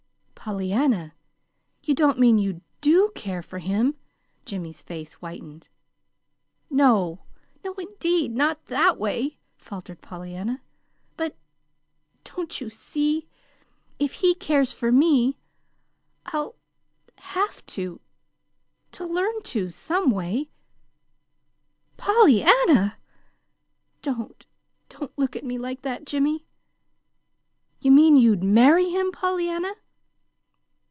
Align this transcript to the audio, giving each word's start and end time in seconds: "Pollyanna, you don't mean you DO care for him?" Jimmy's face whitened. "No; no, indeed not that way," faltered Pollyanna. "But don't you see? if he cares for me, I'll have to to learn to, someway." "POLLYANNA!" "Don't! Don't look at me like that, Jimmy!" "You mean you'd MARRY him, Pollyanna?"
"Pollyanna, 0.43 1.13
you 1.83 1.93
don't 1.93 2.17
mean 2.17 2.39
you 2.39 2.61
DO 2.81 3.11
care 3.13 3.43
for 3.43 3.59
him?" 3.59 3.95
Jimmy's 4.43 4.81
face 4.81 5.13
whitened. 5.13 5.69
"No; 6.67 7.21
no, 7.63 7.75
indeed 7.75 8.31
not 8.35 8.65
that 8.65 8.97
way," 8.97 9.37
faltered 9.55 10.01
Pollyanna. 10.01 10.63
"But 11.15 11.35
don't 12.23 12.59
you 12.59 12.71
see? 12.71 13.27
if 13.99 14.13
he 14.13 14.33
cares 14.33 14.71
for 14.71 14.91
me, 14.91 15.37
I'll 16.25 16.55
have 17.19 17.63
to 17.67 18.01
to 18.93 19.05
learn 19.05 19.43
to, 19.43 19.69
someway." 19.69 20.49
"POLLYANNA!" 21.97 22.97
"Don't! 24.01 24.47
Don't 24.89 25.15
look 25.19 25.35
at 25.35 25.45
me 25.45 25.59
like 25.59 25.83
that, 25.83 26.03
Jimmy!" 26.07 26.47
"You 27.79 27.91
mean 27.91 28.15
you'd 28.15 28.43
MARRY 28.43 28.89
him, 28.89 29.11
Pollyanna?" 29.11 29.73